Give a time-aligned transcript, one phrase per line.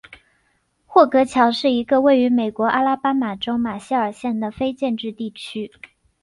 [0.87, 5.71] 霍格乔是一个位于美国阿拉巴马州马歇尔县的非建制地区。